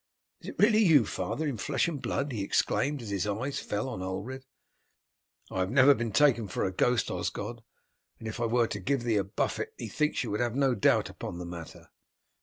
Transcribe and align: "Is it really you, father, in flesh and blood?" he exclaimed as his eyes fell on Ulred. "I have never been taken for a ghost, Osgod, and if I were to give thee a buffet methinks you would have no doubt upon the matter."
"Is 0.39 0.49
it 0.49 0.55
really 0.57 0.83
you, 0.83 1.05
father, 1.05 1.45
in 1.47 1.57
flesh 1.59 1.87
and 1.87 2.01
blood?" 2.01 2.31
he 2.31 2.41
exclaimed 2.41 3.03
as 3.03 3.11
his 3.11 3.27
eyes 3.27 3.59
fell 3.59 3.87
on 3.87 4.01
Ulred. 4.01 4.47
"I 5.51 5.59
have 5.59 5.69
never 5.69 5.93
been 5.93 6.11
taken 6.11 6.47
for 6.47 6.65
a 6.65 6.71
ghost, 6.71 7.11
Osgod, 7.11 7.61
and 8.17 8.27
if 8.27 8.39
I 8.39 8.47
were 8.47 8.65
to 8.65 8.79
give 8.79 9.03
thee 9.03 9.17
a 9.17 9.23
buffet 9.23 9.75
methinks 9.79 10.23
you 10.23 10.31
would 10.31 10.39
have 10.39 10.55
no 10.55 10.73
doubt 10.73 11.11
upon 11.11 11.37
the 11.37 11.45
matter." 11.45 11.91